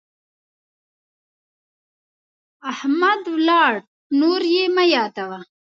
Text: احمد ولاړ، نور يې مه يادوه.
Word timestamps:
احمد 2.71 3.21
ولاړ، 3.35 3.73
نور 4.19 4.41
يې 4.53 4.65
مه 4.75 4.83
يادوه. 4.93 5.39